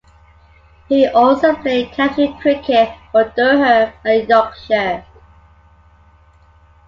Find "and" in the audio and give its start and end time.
4.03-4.27